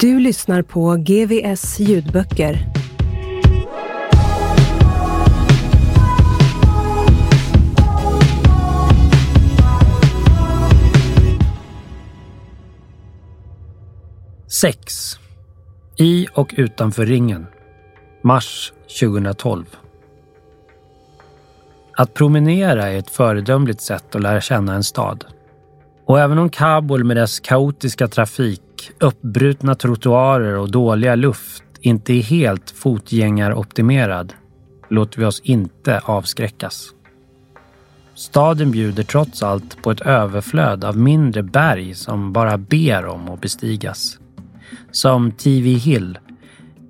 [0.00, 2.66] Du lyssnar på GVS ljudböcker.
[14.60, 15.14] Sex.
[15.96, 17.46] I och utanför ringen.
[18.22, 19.64] Mars 2012.
[21.96, 25.24] Att promenera är ett föredömligt sätt att lära känna en stad.
[26.08, 32.22] Och även om Kabul med dess kaotiska trafik, uppbrutna trottoarer och dåliga luft inte är
[32.22, 34.32] helt fotgängaroptimerad
[34.88, 36.88] låter vi oss inte avskräckas.
[38.14, 43.40] Staden bjuder trots allt på ett överflöd av mindre berg som bara ber om att
[43.40, 44.18] bestigas.
[44.90, 46.18] Som TV Hill,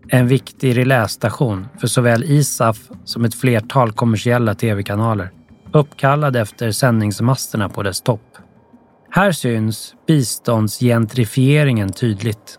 [0.09, 5.31] en viktig relästation för såväl ISAF som ett flertal kommersiella tv-kanaler,
[5.73, 8.28] uppkallad efter sändningsmasterna på dess topp.
[9.19, 12.59] Här syns biståndsgentrifieringen tydligt.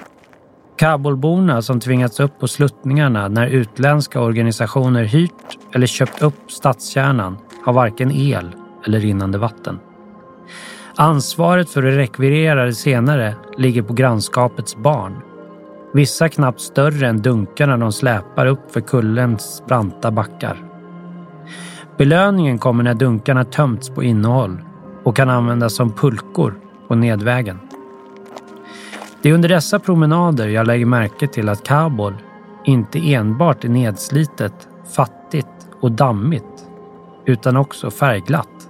[0.77, 7.73] Kabulborna som tvingats upp på sluttningarna när utländska organisationer hyrt eller köpt upp stadskärnan har
[7.73, 8.51] varken el
[8.85, 9.79] eller rinnande vatten.
[10.95, 15.21] Ansvaret för att rekvirera det senare ligger på grannskapets barn.
[15.93, 20.57] Vissa knappt större än dunkarna de släpar upp för kullens branta backar.
[21.97, 24.68] Belöningen kommer när dunkarna tömts på innehåll
[25.03, 26.53] och kan användas som pulkor
[26.87, 27.59] på nedvägen.
[29.21, 32.13] Det är under dessa promenader jag lägger märke till att Kabul
[32.65, 35.47] inte enbart är nedslitet, fattigt
[35.81, 36.65] och dammigt
[37.25, 38.69] utan också färgglatt.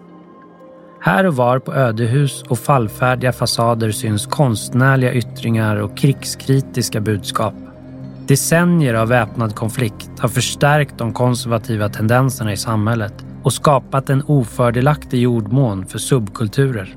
[1.02, 7.54] Här och var på ödehus och fallfärdiga fasader syns konstnärliga yttringar och krigskritiska budskap.
[8.28, 13.14] Decennier av väpnad konflikt har förstärkt de konservativa tendenserna i samhället
[13.44, 16.96] och skapat en ofördelaktig jordmån för subkulturer.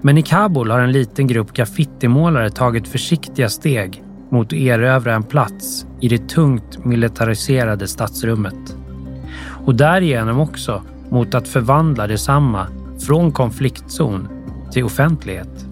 [0.00, 5.22] Men i Kabul har en liten grupp graffitimålare tagit försiktiga steg mot att erövra en
[5.22, 8.76] plats i det tungt militariserade stadsrummet.
[9.64, 12.66] Och därigenom också mot att förvandla detsamma
[13.06, 14.28] från konfliktzon
[14.72, 15.66] till offentlighet.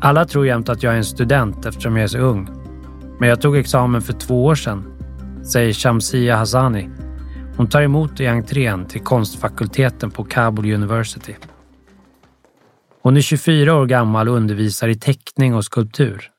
[0.00, 2.48] Alla tror jämt att jag är en student eftersom jag är så ung.
[3.18, 4.84] Men jag tog examen för två år sedan,
[5.52, 6.88] säger Shamsia Hassani.
[7.56, 11.34] Hon tar emot i entrén till konstfakulteten på Kabul University.
[13.02, 16.30] Hon är 24 år gammal och undervisar i teckning och skulptur.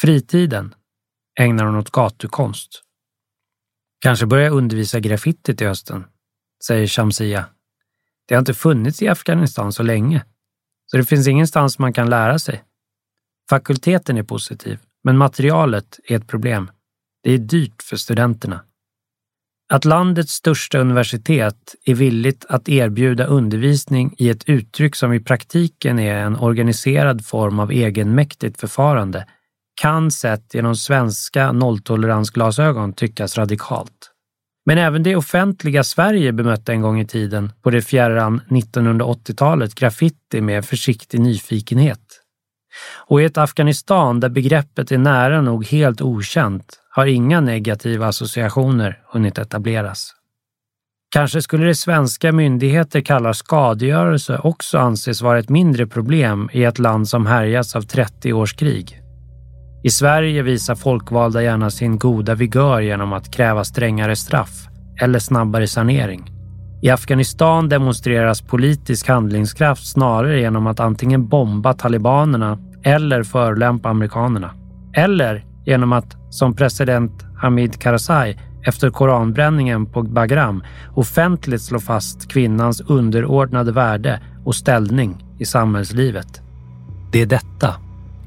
[0.00, 0.74] Fritiden
[1.40, 2.82] ägnar hon åt gatukonst.
[4.00, 6.04] Kanske börjar jag undervisa graffiti till hösten,
[6.64, 7.46] säger Shamsia
[8.28, 10.24] det har inte funnits i Afghanistan så länge,
[10.86, 12.64] så det finns ingenstans man kan lära sig.
[13.50, 16.70] Fakulteten är positiv, men materialet är ett problem.
[17.22, 18.64] Det är dyrt för studenterna.
[19.72, 25.98] Att landets största universitet är villigt att erbjuda undervisning i ett uttryck som i praktiken
[25.98, 29.26] är en organiserad form av egenmäktigt förfarande
[29.80, 34.10] kan sett genom svenska nolltoleransglasögon tyckas radikalt.
[34.66, 40.40] Men även det offentliga Sverige bemötte en gång i tiden, på det fjärran 1980-talet, graffiti
[40.40, 42.20] med försiktig nyfikenhet.
[43.06, 48.98] Och i ett Afghanistan där begreppet är nära nog helt okänt har inga negativa associationer
[49.12, 50.14] hunnit etableras.
[51.14, 56.78] Kanske skulle det svenska myndigheter kallar skadegörelse också anses vara ett mindre problem i ett
[56.78, 59.02] land som härjas av 30 års krig.
[59.84, 64.68] I Sverige visar folkvalda gärna sin goda vigör genom att kräva strängare straff
[65.02, 66.30] eller snabbare sanering.
[66.82, 74.50] I Afghanistan demonstreras politisk handlingskraft snarare genom att antingen bomba talibanerna eller förolämpa amerikanerna.
[74.96, 80.62] Eller genom att, som president Hamid Karzai efter koranbränningen på Bagram
[80.94, 86.40] offentligt slår fast kvinnans underordnade värde och ställning i samhällslivet.
[87.12, 87.74] Det är detta,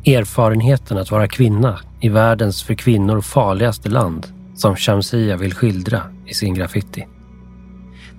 [0.06, 6.34] erfarenheten att vara kvinna i världens för kvinnor farligaste land, som Shamsia vill skildra i
[6.34, 7.08] sin graffiti.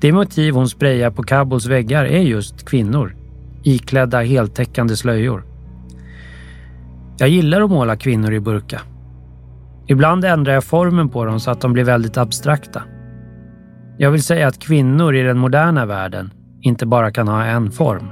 [0.01, 3.17] Det motiv hon sprayar på Kabuls väggar är just kvinnor,
[3.63, 5.45] iklädda heltäckande slöjor.
[7.19, 8.81] Jag gillar att måla kvinnor i burka.
[9.89, 12.83] Ibland ändrar jag formen på dem så att de blir väldigt abstrakta.
[13.99, 16.31] Jag vill säga att kvinnor i den moderna världen
[16.61, 18.09] inte bara kan ha en form.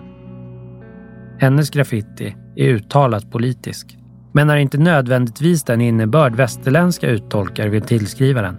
[1.38, 3.98] Hennes graffiti är uttalat politisk,
[4.32, 8.56] men är inte nödvändigtvis den innebörd västerländska uttolkare vill tillskriva den.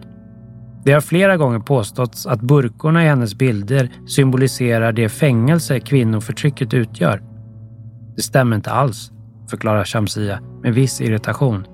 [0.85, 7.21] Det har flera gånger påståtts att burkorna i hennes bilder symboliserar det fängelse kvinnoförtrycket utgör.
[8.15, 9.11] Det stämmer inte alls,
[9.49, 11.67] förklarar Shamsia med viss irritation.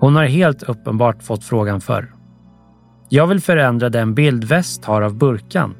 [0.00, 2.12] Hon har helt uppenbart fått frågan förr.
[3.08, 5.74] Jag vill förändra den bild väst har av burkan.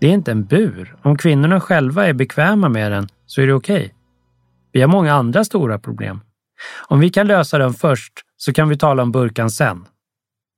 [0.00, 0.96] Det är inte en bur.
[1.02, 3.76] Om kvinnorna själva är bekväma med den så är det okej.
[3.76, 3.90] Okay.
[4.72, 6.20] Vi har många andra stora problem.
[6.88, 9.84] Om vi kan lösa den först så kan vi tala om burkan sen.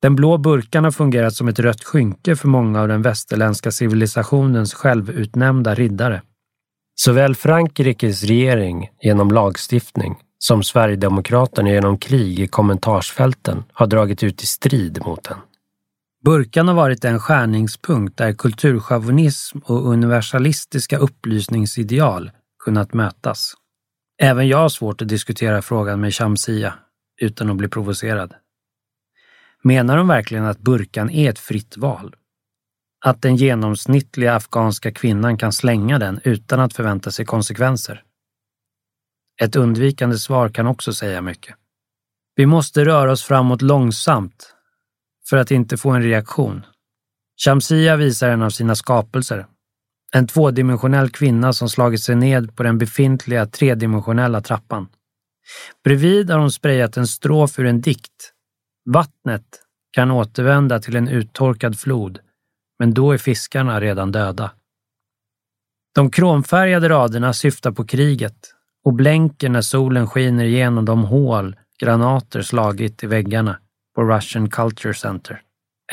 [0.03, 4.75] Den blå burkan har fungerat som ett rött skynke för många av den västerländska civilisationens
[4.75, 6.23] självutnämnda riddare.
[6.95, 14.47] Såväl Frankrikes regering genom lagstiftning som Sverigedemokraterna genom krig i kommentarsfälten har dragit ut i
[14.47, 15.39] strid mot den.
[16.25, 22.31] Burkan har varit en skärningspunkt där kulturchauvinism och universalistiska upplysningsideal
[22.65, 23.55] kunnat mötas.
[24.23, 26.75] Även jag har svårt att diskutera frågan med Shamsia
[27.21, 28.35] utan att bli provocerad.
[29.63, 32.15] Menar de verkligen att burkan är ett fritt val?
[33.05, 38.03] Att den genomsnittliga afghanska kvinnan kan slänga den utan att förvänta sig konsekvenser?
[39.43, 41.55] Ett undvikande svar kan också säga mycket.
[42.37, 44.55] Vi måste röra oss framåt långsamt
[45.29, 46.67] för att inte få en reaktion.
[47.45, 49.47] Shamsia visar en av sina skapelser.
[50.13, 54.89] En tvådimensionell kvinna som slagit sig ned på den befintliga tredimensionella trappan.
[55.85, 58.33] Bredvid har hon sprayat en strof ur en dikt.
[58.91, 59.63] Vattnet
[59.93, 62.19] kan återvända till en uttorkad flod,
[62.79, 64.53] men då är fiskarna redan döda.
[65.95, 68.56] De kromfärgade raderna syftar på kriget
[68.87, 73.59] och blänker när solen skiner igenom de hål granater slagit i väggarna
[73.95, 75.43] på Russian Culture Center.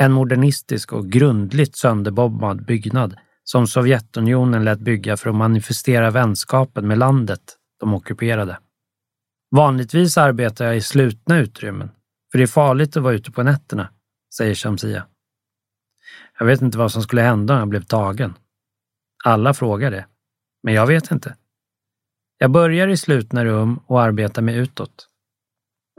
[0.00, 6.98] En modernistisk och grundligt sönderbombad byggnad som Sovjetunionen lät bygga för att manifestera vänskapen med
[6.98, 7.40] landet
[7.80, 8.58] de ockuperade.
[9.50, 11.90] Vanligtvis arbetar jag i slutna utrymmen,
[12.32, 13.88] för det är farligt att vara ute på nätterna,
[14.36, 15.06] säger Shamsia.
[16.38, 18.34] Jag vet inte vad som skulle hända om jag blev tagen.
[19.24, 20.06] Alla frågar det,
[20.62, 21.36] men jag vet inte.
[22.38, 25.08] Jag börjar i slutna rum och arbetar mig utåt.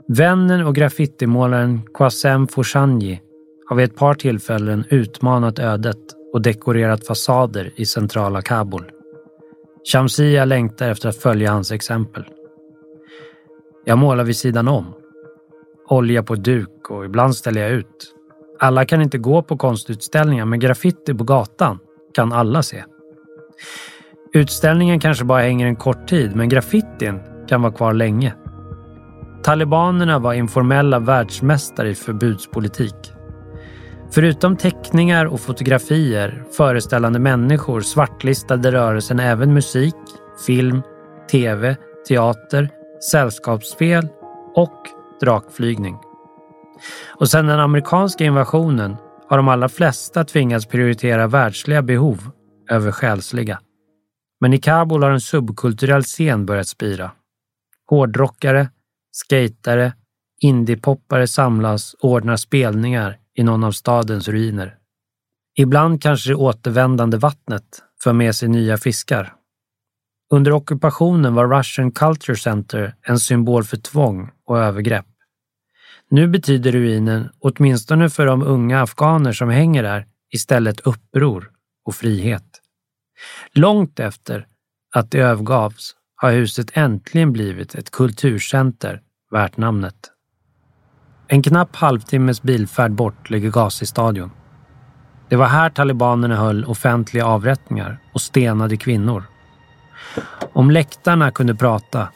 [0.08, 3.20] Vännen och graffitimålaren Qasem Foshanji
[3.68, 5.98] har vid ett par tillfällen utmanat ödet
[6.32, 8.90] och dekorerat fasader i centrala Kabul.
[9.92, 12.24] Shamsia längtar efter att följa hans exempel.
[13.84, 14.94] Jag målar vid sidan om.
[15.88, 18.14] Olja på duk och ibland ställer jag ut.
[18.58, 21.78] Alla kan inte gå på konstutställningar men graffiti på gatan
[22.14, 22.84] kan alla se.
[24.32, 28.34] Utställningen kanske bara hänger en kort tid men graffitin kan vara kvar länge.
[29.42, 33.12] Talibanerna var informella världsmästare i förbudspolitik.
[34.10, 39.94] Förutom teckningar och fotografier föreställande människor svartlistade rörelsen även musik,
[40.46, 40.82] film,
[41.30, 41.76] tv,
[42.08, 42.68] teater,
[43.10, 44.08] sällskapsspel
[44.54, 44.82] och
[45.20, 45.96] drakflygning.
[47.14, 48.96] Och sedan den amerikanska invasionen
[49.28, 52.30] har de allra flesta tvingats prioritera världsliga behov
[52.70, 53.58] över själsliga.
[54.40, 57.12] Men i Kabul har en subkulturell scen börjat spira.
[57.90, 58.68] Hårdrockare,
[59.10, 59.92] skatare,
[60.40, 64.76] indiepoppare samlas och ordnar spelningar i någon av stadens ruiner.
[65.58, 69.34] Ibland kanske det återvändande vattnet för med sig nya fiskar.
[70.30, 75.06] Under ockupationen var Russian Culture Center en symbol för tvång och övergrepp.
[76.10, 81.50] Nu betyder ruinen, åtminstone för de unga afghaner som hänger där, istället uppror
[81.84, 82.62] och frihet.
[83.52, 84.46] Långt efter
[84.94, 89.94] att det övergavs har huset äntligen blivit ett kulturcenter värt namnet.
[91.28, 94.30] En knapp halvtimmes bilfärd bort ligger Ghazi-stadion.
[95.28, 99.24] Det var här talibanerna höll offentliga avrättningar och stenade kvinnor.
[100.52, 102.08] Om läktarna kunde prata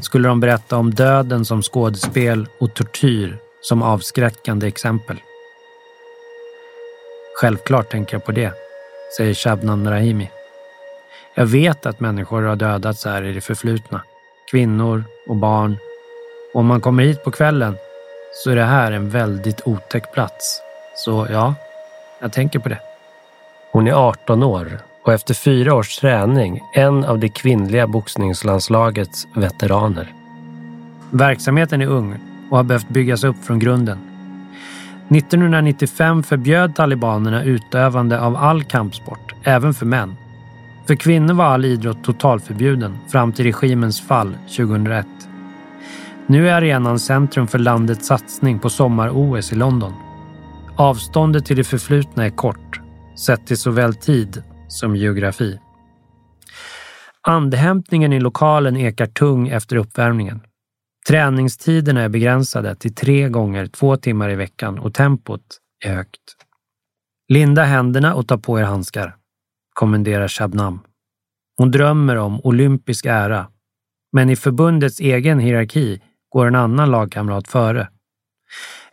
[0.00, 5.16] skulle de berätta om döden som skådespel och tortyr som avskräckande exempel.
[7.40, 8.52] Självklart tänker jag på det,
[9.16, 10.30] säger Shabnam Rahimi.
[11.36, 14.02] Jag vet att människor har dödats här i det förflutna.
[14.50, 15.76] Kvinnor och barn.
[16.54, 17.76] Och om man kommer hit på kvällen
[18.44, 20.60] så är det här en väldigt otäck plats.
[20.96, 21.54] Så ja,
[22.20, 22.78] jag tänker på det.
[23.72, 30.12] Hon är 18 år och efter fyra års träning en av det kvinnliga boxningslandslagets veteraner.
[31.10, 32.18] Verksamheten är ung
[32.50, 33.98] och har behövt byggas upp från grunden.
[35.08, 40.16] 1995 förbjöd talibanerna utövande av all kampsport, även för män.
[40.86, 45.06] För kvinnor var all idrott totalförbjuden fram till regimens fall 2001.
[46.26, 49.92] Nu är arenan centrum för landets satsning på sommar-OS i London.
[50.76, 52.80] Avståndet till det förflutna är kort,
[53.18, 55.58] sett till såväl tid som geografi.
[57.26, 60.40] Andhämtningen i lokalen ekar tung efter uppvärmningen.
[61.08, 65.42] Träningstiderna är begränsade till tre gånger två timmar i veckan och tempot
[65.84, 66.36] är högt.
[67.28, 69.16] Linda händerna och ta på er handskar,
[69.74, 70.80] kommenderar Shabnam.
[71.56, 73.48] Hon drömmer om olympisk ära,
[74.12, 77.88] men i förbundets egen hierarki går en annan lagkamrat före.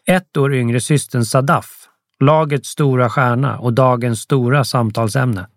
[0.06, 1.88] Ett år yngre systern Sadaf,
[2.20, 5.48] lagets stora stjärna och dagens stora samtalsämne.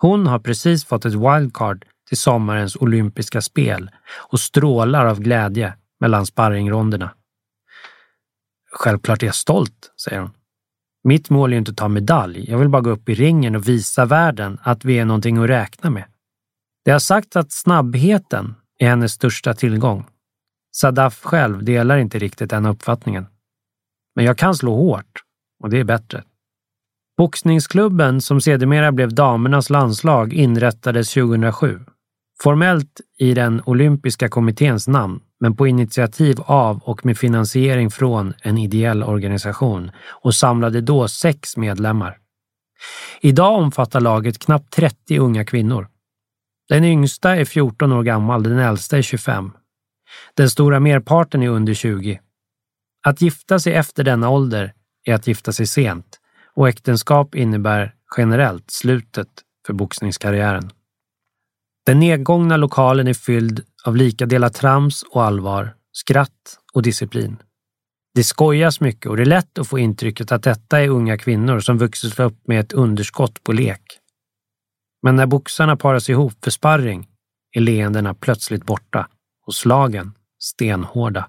[0.00, 6.26] Hon har precis fått ett wildcard till sommarens olympiska spel och strålar av glädje mellan
[6.26, 7.10] sparringronderna.
[8.72, 10.30] Självklart är jag stolt, säger hon.
[11.04, 12.50] Mitt mål är inte att ta medalj.
[12.50, 15.50] Jag vill bara gå upp i ringen och visa världen att vi är någonting att
[15.50, 16.04] räkna med.
[16.84, 20.06] Det har sagts att snabbheten är hennes största tillgång.
[20.76, 23.26] Sadaf själv delar inte riktigt den uppfattningen.
[24.16, 25.22] Men jag kan slå hårt
[25.62, 26.24] och det är bättre.
[27.16, 31.80] Boxningsklubben, som sedermera blev damernas landslag, inrättades 2007.
[32.40, 38.58] Formellt i den olympiska kommitténs namn, men på initiativ av och med finansiering från en
[38.58, 42.18] ideell organisation och samlade då sex medlemmar.
[43.20, 45.88] Idag omfattar laget knappt 30 unga kvinnor.
[46.68, 49.52] Den yngsta är 14 år gammal, den äldsta är 25.
[50.34, 52.20] Den stora merparten är under 20.
[53.06, 54.72] Att gifta sig efter denna ålder
[55.04, 56.18] är att gifta sig sent
[56.54, 59.28] och äktenskap innebär generellt slutet
[59.66, 60.70] för boxningskarriären.
[61.86, 67.36] Den nedgångna lokalen är fylld av lika delar trams och allvar, skratt och disciplin.
[68.14, 71.60] Det skojas mycket och det är lätt att få intrycket att detta är unga kvinnor
[71.60, 73.82] som vuxit upp med ett underskott på lek.
[75.02, 77.08] Men när boxarna paras ihop för sparring
[77.52, 79.08] är leendena plötsligt borta
[79.46, 81.28] och slagen stenhårda.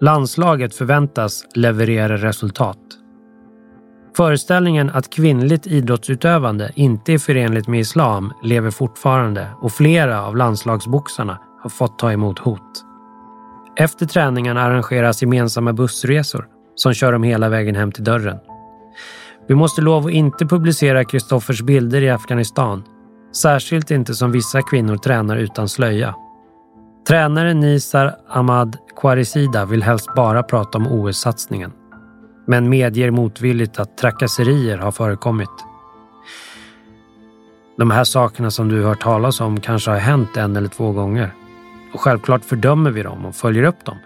[0.00, 2.78] Landslaget förväntas leverera resultat.
[4.16, 11.38] Föreställningen att kvinnligt idrottsutövande inte är förenligt med islam lever fortfarande och flera av landslagsboxarna
[11.62, 12.84] har fått ta emot hot.
[13.76, 18.38] Efter träningarna arrangeras gemensamma bussresor som kör dem hela vägen hem till dörren.
[19.48, 22.84] Vi måste lov att inte publicera Kristoffers bilder i Afghanistan.
[23.32, 26.14] Särskilt inte som vissa kvinnor tränar utan slöja.
[27.06, 31.72] Tränaren Nisar Ahmad Kwarizida vill helst bara prata om OS-satsningen.
[32.46, 35.50] Men medger motvilligt att trakasserier har förekommit.
[37.78, 41.34] De här sakerna som du hört talas om kanske har hänt en eller två gånger.
[41.94, 43.96] Och självklart fördömer vi dem och följer upp dem.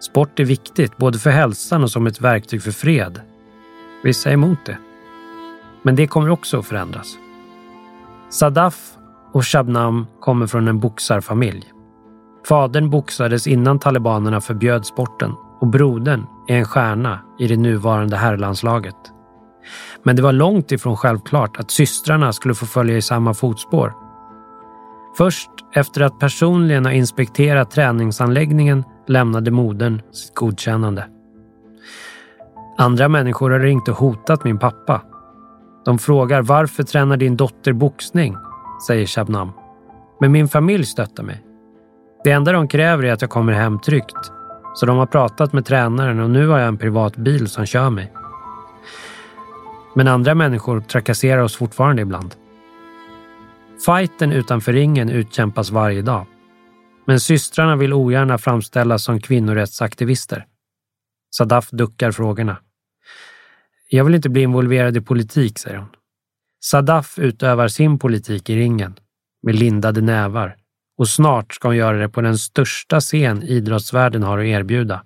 [0.00, 3.20] Sport är viktigt, både för hälsan och som ett verktyg för fred.
[4.02, 4.78] Vissa är emot det.
[5.82, 7.18] Men det kommer också att förändras.
[8.30, 8.92] Sadaf
[9.32, 11.72] och Shabnam kommer från en boxarfamilj.
[12.48, 18.96] Fadern boxades innan talibanerna förbjöd sporten och brodern är en stjärna i det nuvarande herrlandslaget.
[20.02, 23.92] Men det var långt ifrån självklart att systrarna skulle få följa i samma fotspår.
[25.18, 31.06] Först efter att personligen ha inspekterat träningsanläggningen lämnade modern sitt godkännande.
[32.78, 35.02] Andra människor har ringt och hotat min pappa.
[35.84, 38.36] De frågar varför tränar din dotter boxning?
[38.86, 39.52] säger Shabnam.
[40.20, 41.45] Men min familj stöttar mig.
[42.24, 44.32] Det enda de kräver är att jag kommer hem tryggt.
[44.74, 47.90] så de har pratat med tränaren och nu har jag en privat bil som kör
[47.90, 48.12] mig.
[49.94, 52.34] Men andra människor trakasserar oss fortfarande ibland.
[53.86, 56.26] Fighten utanför ringen utkämpas varje dag.
[57.06, 60.46] Men systrarna vill ogärna framställas som kvinnorättsaktivister.
[61.36, 62.58] Sadaf duckar frågorna.
[63.88, 65.88] Jag vill inte bli involverad i politik, säger hon.
[66.64, 68.94] Sadaf utövar sin politik i ringen
[69.42, 70.56] med lindade nävar
[70.98, 75.02] och snart ska hon göra det på den största scen idrottsvärlden har att erbjuda.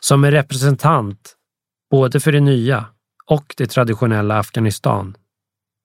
[0.00, 1.36] Som en representant
[1.90, 2.86] både för det nya
[3.26, 5.16] och det traditionella Afghanistan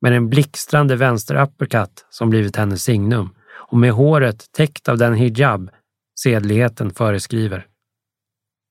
[0.02, 3.30] med en blixtrande vänster-uppercut som blivit hennes signum
[3.70, 5.70] och med håret täckt av den hijab
[6.20, 7.66] sedligheten föreskriver.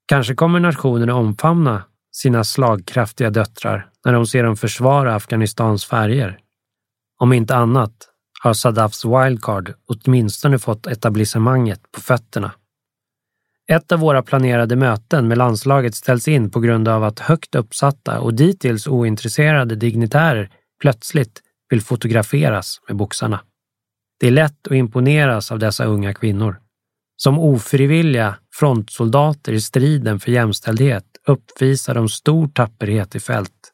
[0.09, 6.39] Kanske kommer nationen omfamna sina slagkraftiga döttrar när de ser dem försvara Afghanistans färger.
[7.19, 7.93] Om inte annat
[8.43, 12.53] har Sadafs wildcard åtminstone fått etablissemanget på fötterna.
[13.69, 18.21] Ett av våra planerade möten med landslaget ställs in på grund av att högt uppsatta
[18.21, 20.51] och dittills ointresserade dignitärer
[20.81, 23.41] plötsligt vill fotograferas med boxarna.
[24.21, 26.61] Det är lätt att imponeras av dessa unga kvinnor.
[27.17, 33.73] Som ofrivilliga frontsoldater i striden för jämställdhet uppvisar de stor tapperhet i fält.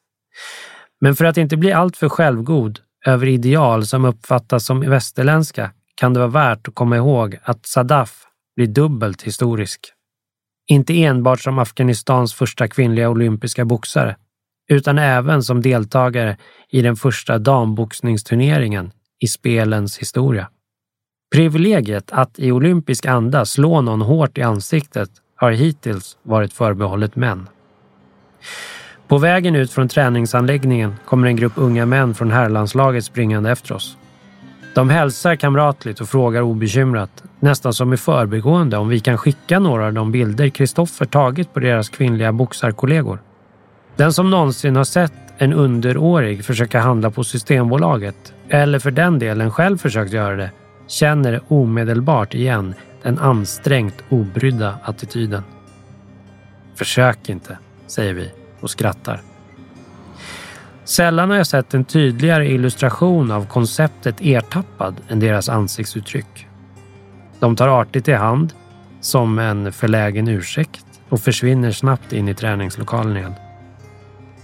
[1.00, 6.20] Men för att inte bli alltför självgod över ideal som uppfattas som västerländska kan det
[6.20, 9.80] vara värt att komma ihåg att Sadaf blir dubbelt historisk.
[10.66, 14.16] Inte enbart som Afghanistans första kvinnliga olympiska boxare,
[14.68, 16.36] utan även som deltagare
[16.70, 20.48] i den första damboxningsturneringen i spelens historia.
[21.34, 27.48] Privilegiet att i olympisk anda slå någon hårt i ansiktet har hittills varit förbehållet män.
[29.12, 33.96] På vägen ut från träningsanläggningen kommer en grupp unga män från herrlandslaget springande efter oss.
[34.74, 39.86] De hälsar kamratligt och frågar obekymrat, nästan som i förbigående, om vi kan skicka några
[39.86, 43.18] av de bilder Kristoffer tagit på deras kvinnliga boxarkollegor.
[43.96, 49.50] Den som någonsin har sett en underårig försöka handla på Systembolaget, eller för den delen
[49.50, 50.50] själv försökt göra det,
[50.86, 55.42] känner omedelbart igen den ansträngt obrydda attityden.
[56.74, 59.22] Försök inte, säger vi och skrattar.
[60.84, 66.46] Sällan har jag sett en tydligare illustration av konceptet ertappad än deras ansiktsuttryck.
[67.40, 68.52] De tar artigt i hand,
[69.00, 73.34] som en förlägen ursäkt och försvinner snabbt in i träningslokalen igen.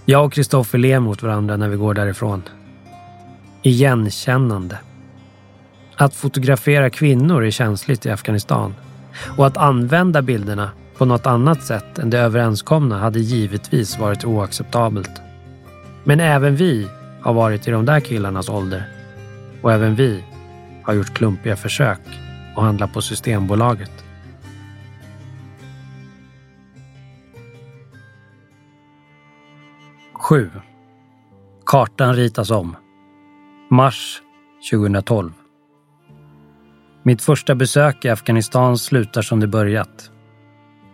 [0.05, 2.43] Jag och Kristoffer ler mot varandra när vi går därifrån.
[3.61, 4.77] Igenkännande.
[5.95, 8.75] Att fotografera kvinnor är känsligt i Afghanistan
[9.37, 15.21] och att använda bilderna på något annat sätt än det överenskomna hade givetvis varit oacceptabelt.
[16.03, 16.87] Men även vi
[17.21, 18.83] har varit i de där killarnas ålder
[19.61, 20.23] och även vi
[20.83, 21.99] har gjort klumpiga försök
[22.55, 23.91] att handla på Systembolaget.
[30.13, 30.49] Sju.
[31.65, 32.75] Kartan ritas om.
[33.69, 34.21] Mars
[34.71, 35.31] 2012.
[37.03, 40.11] Mitt första besök i Afghanistan slutar som det börjat.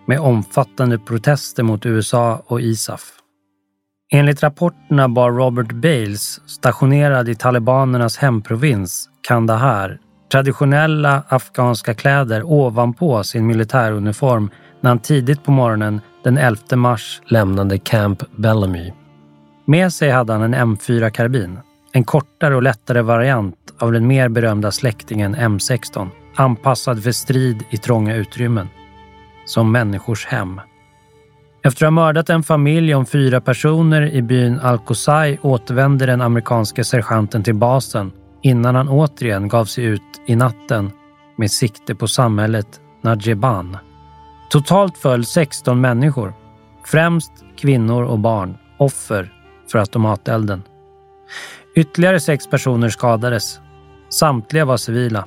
[0.05, 3.01] Med omfattande protester mot USA och ISAF.
[4.13, 9.99] Enligt rapporterna bar Robert Bales, stationerad i talibanernas hemprovins Kandahar,
[10.31, 14.49] traditionella afghanska kläder ovanpå sin militäruniform
[14.81, 18.93] när han tidigt på morgonen den 11 mars lämnade Camp Bellamy.
[19.65, 21.59] Med sig hade han en M4-karbin,
[21.91, 27.77] en kortare och lättare variant av den mer berömda släktingen M16, anpassad för strid i
[27.77, 28.67] trånga utrymmen.
[29.45, 30.61] Som människors hem.
[31.63, 36.83] Efter att ha mördat en familj om fyra personer i byn Al-Qusay återvände den amerikanske
[36.83, 40.91] sergeanten till basen innan han återigen gav sig ut i natten
[41.37, 43.77] med sikte på samhället Najeban.
[44.49, 46.33] Totalt föll 16 människor,
[46.85, 49.33] främst kvinnor och barn, offer
[49.71, 50.63] för automatelden.
[51.75, 53.59] Ytterligare sex personer skadades.
[54.09, 55.25] Samtliga var civila.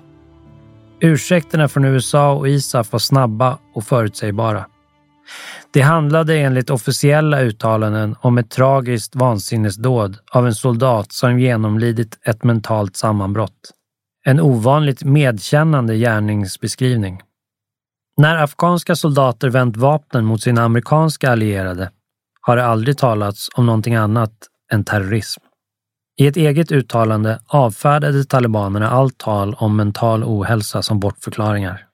[1.01, 4.67] Ursäkterna från USA och ISAF var snabba och förutsägbara.
[5.73, 12.45] Det handlade enligt officiella uttalanden om ett tragiskt vansinnesdåd av en soldat som genomlidit ett
[12.45, 13.73] mentalt sammanbrott.
[14.25, 17.21] En ovanligt medkännande gärningsbeskrivning.
[18.17, 21.91] När afghanska soldater vänt vapnen mot sina amerikanska allierade
[22.41, 24.33] har det aldrig talats om någonting annat
[24.73, 25.41] än terrorism.
[26.21, 31.85] I ett eget uttalande avfärdade talibanerna allt tal om mental ohälsa som bortförklaringar.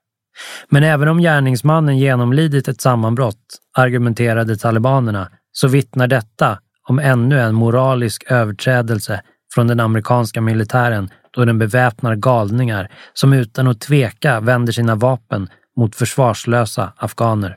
[0.69, 6.59] Men även om gärningsmannen genomlidit ett sammanbrott, argumenterade talibanerna, så vittnar detta
[6.89, 9.23] om ännu en moralisk överträdelse
[9.55, 15.49] från den amerikanska militären då den beväpnar galningar som utan att tveka vänder sina vapen
[15.77, 17.57] mot försvarslösa afghaner.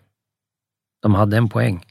[1.01, 1.83] De hade en poäng.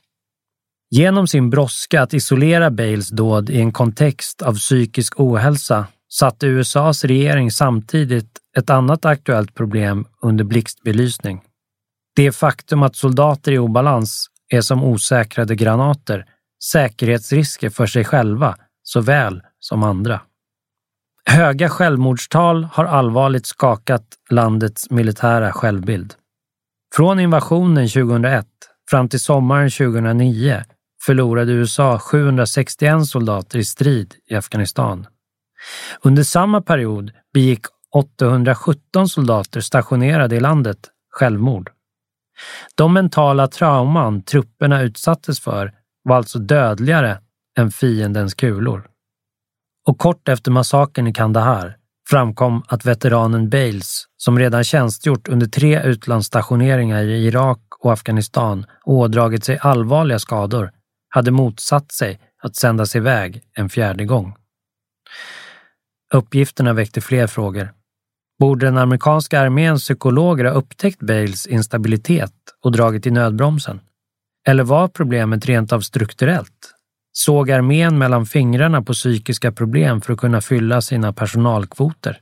[0.91, 7.05] Genom sin brådska att isolera Bales dåd i en kontext av psykisk ohälsa satte USAs
[7.05, 11.43] regering samtidigt ett annat aktuellt problem under blixtbelysning.
[12.17, 16.27] Det faktum att soldater i obalans är som osäkrade granater
[16.65, 20.21] säkerhetsrisker för sig själva såväl som andra.
[21.31, 26.15] Höga självmordstal har allvarligt skakat landets militära självbild.
[26.95, 28.47] Från invasionen 2001
[28.91, 30.65] fram till sommaren 2009
[31.07, 35.07] förlorade USA 761 soldater i strid i Afghanistan.
[36.03, 37.61] Under samma period begick
[37.95, 40.79] 817 soldater stationerade i landet
[41.11, 41.71] självmord.
[42.75, 45.73] De mentala trauman trupperna utsattes för
[46.05, 47.19] var alltså dödligare
[47.59, 48.87] än fiendens kulor.
[49.87, 51.77] Och kort efter massakern i Kandahar
[52.09, 58.95] framkom att veteranen Bales, som redan tjänstgjort under tre utlandsstationeringar i Irak och Afghanistan och
[58.95, 60.71] ådragit sig allvarliga skador,
[61.17, 64.35] hade motsatt sig att sändas iväg en fjärde gång.
[66.15, 67.73] Uppgifterna väckte fler frågor.
[68.39, 72.33] Borde den amerikanska arméns psykologer ha upptäckt Bales instabilitet
[72.65, 73.81] och dragit i nödbromsen?
[74.49, 76.75] Eller var problemet rent av strukturellt?
[77.13, 82.21] Såg armén mellan fingrarna på psykiska problem för att kunna fylla sina personalkvoter?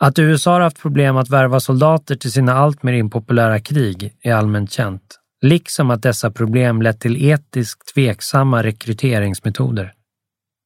[0.00, 4.72] Att USA har haft problem att värva soldater till sina alltmer impopulära krig är allmänt
[4.72, 9.92] känt, liksom att dessa problem lett till etiskt tveksamma rekryteringsmetoder.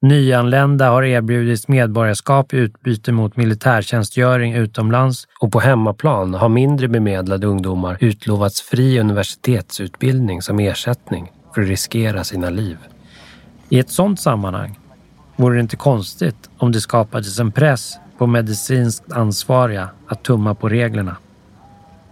[0.02, 7.46] Nyanlända har erbjudits medborgarskap i utbyte mot militärtjänstgöring utomlands och på hemmaplan har mindre bemedlade
[7.46, 12.78] ungdomar utlovats fri universitetsutbildning som ersättning för att riskera sina liv.
[13.68, 14.78] I ett sådant sammanhang
[15.36, 20.68] vore det inte konstigt om det skapades en press på medicinskt ansvariga att tumma på
[20.68, 21.16] reglerna.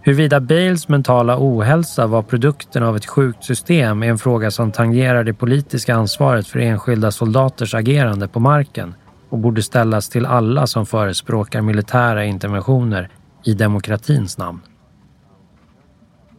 [0.05, 5.23] Huruvida Bales mentala ohälsa var produkten av ett sjukt system är en fråga som tangerar
[5.23, 8.95] det politiska ansvaret för enskilda soldaters agerande på marken
[9.29, 13.09] och borde ställas till alla som förespråkar militära interventioner
[13.45, 14.59] i demokratins namn.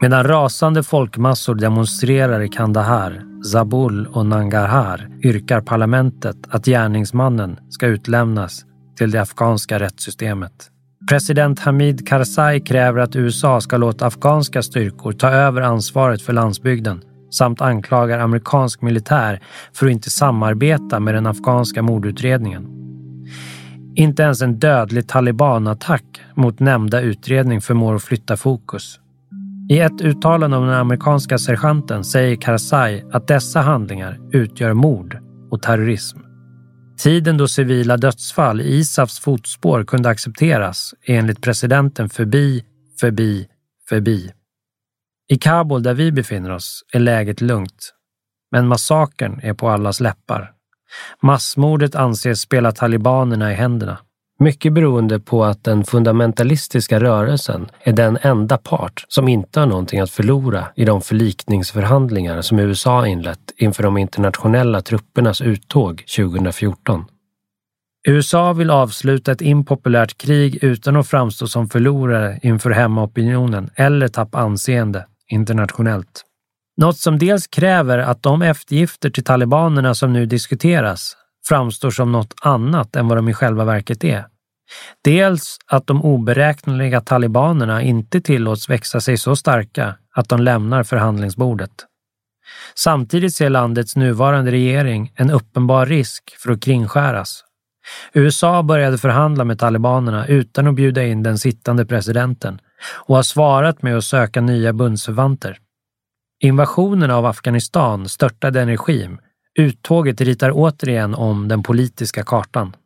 [0.01, 8.65] Medan rasande folkmassor demonstrerar i Kandahar, Zabul och Nangarhar yrkar parlamentet att gärningsmannen ska utlämnas
[8.99, 10.71] till det afghanska rättssystemet.
[11.09, 17.03] President Hamid Karzai kräver att USA ska låta afghanska styrkor ta över ansvaret för landsbygden
[17.31, 19.41] samt anklagar amerikansk militär
[19.73, 22.67] för att inte samarbeta med den afghanska mordutredningen.
[23.97, 29.01] Inte ens en dödlig talibanattack mot nämnda utredning förmår att flytta fokus.
[29.71, 35.19] I ett uttalande om den amerikanska sergeanten säger Karzai att dessa handlingar utgör mord
[35.51, 36.26] och terrorism.
[36.99, 42.65] Tiden då civila dödsfall i ISAFs fotspår kunde accepteras är enligt presidenten förbi,
[43.01, 43.49] förbi,
[43.89, 44.33] förbi.
[45.29, 47.93] I Kabul där vi befinner oss är läget lugnt,
[48.51, 50.53] men massakern är på allas läppar.
[51.23, 53.99] Massmordet anses spela talibanerna i händerna.
[54.39, 60.01] Mycket beroende på att den fundamentalistiska rörelsen är den enda part som inte har någonting
[60.01, 67.05] att förlora i de förlikningsförhandlingar som USA inlett inför de internationella truppernas uttåg 2014.
[68.09, 74.39] USA vill avsluta ett impopulärt krig utan att framstå som förlorare inför hemmaopinionen eller tappa
[74.39, 76.25] anseende internationellt.
[76.77, 81.17] Något som dels kräver att de eftergifter till talibanerna som nu diskuteras
[81.49, 84.27] framstår som något annat än vad de i själva verket är.
[85.05, 91.71] Dels att de oberäkneliga talibanerna inte tillåts växa sig så starka att de lämnar förhandlingsbordet.
[92.75, 97.45] Samtidigt ser landets nuvarande regering en uppenbar risk för att kringskäras.
[98.13, 102.61] USA började förhandla med talibanerna utan att bjuda in den sittande presidenten
[103.07, 105.59] och har svarat med att söka nya bundsförvanter.
[106.41, 109.19] Invasionen av Afghanistan störtade en regim
[109.59, 112.77] Uttåget ritar återigen om den politiska kartan.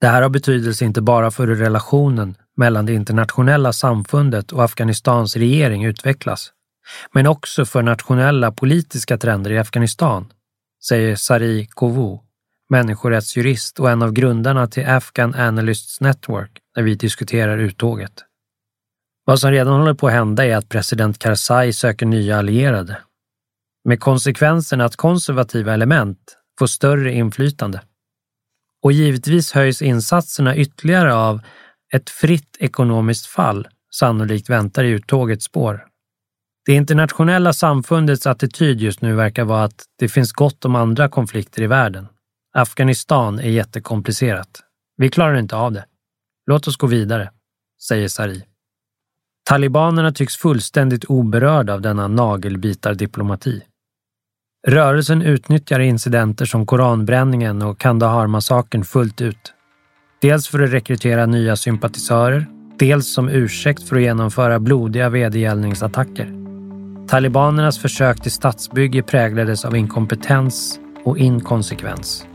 [0.00, 5.36] Det här har betydelse inte bara för hur relationen mellan det internationella samfundet och Afghanistans
[5.36, 6.52] regering utvecklas,
[7.12, 10.32] men också för nationella politiska trender i Afghanistan,
[10.88, 12.18] säger Sari Kovu,
[12.70, 18.12] människorättsjurist och en av grundarna till Afghan Analysts Network när vi diskuterar uttåget.
[19.24, 22.96] Vad som redan håller på att hända är att president Karzai söker nya allierade
[23.84, 26.18] med konsekvensen att konservativa element
[26.58, 27.82] får större inflytande.
[28.82, 31.40] Och givetvis höjs insatserna ytterligare av
[31.92, 35.86] ett fritt ekonomiskt fall sannolikt väntar i uttågets spår.
[36.66, 41.62] Det internationella samfundets attityd just nu verkar vara att det finns gott om andra konflikter
[41.62, 42.08] i världen.
[42.52, 44.60] Afghanistan är jättekomplicerat.
[44.96, 45.84] Vi klarar inte av det.
[46.46, 47.30] Låt oss gå vidare,
[47.88, 48.44] säger Sari.
[49.44, 53.62] Talibanerna tycks fullständigt oberörda av denna nagelbitardiplomati.
[54.66, 59.52] Rörelsen utnyttjar incidenter som koranbränningen och Kandahar-massakern fullt ut.
[60.22, 62.46] Dels för att rekrytera nya sympatisörer,
[62.78, 66.32] dels som ursäkt för att genomföra blodiga vedergällningsattacker.
[67.08, 72.26] Talibanernas försök till statsbygge präglades av inkompetens och inkonsekvens.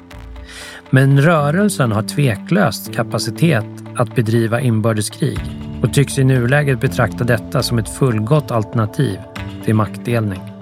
[0.90, 5.40] Men rörelsen har tveklöst kapacitet att bedriva inbördeskrig
[5.84, 9.18] och tycks i nuläget betrakta detta som ett fullgott alternativ
[9.66, 10.55] till maktdelning.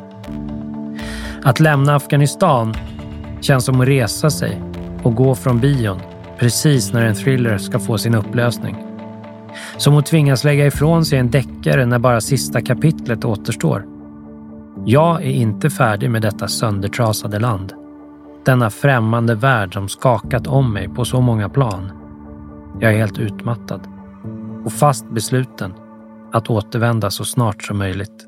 [1.45, 2.73] Att lämna Afghanistan
[3.41, 4.61] känns som att resa sig
[5.03, 5.99] och gå från bion
[6.39, 8.75] precis när en thriller ska få sin upplösning.
[9.77, 13.85] Som att tvingas lägga ifrån sig en deckare när bara sista kapitlet återstår.
[14.85, 17.73] Jag är inte färdig med detta söndertrasade land.
[18.45, 21.91] Denna främmande värld som skakat om mig på så många plan.
[22.79, 23.87] Jag är helt utmattad
[24.65, 25.73] och fast besluten
[26.31, 28.27] att återvända så snart som möjligt.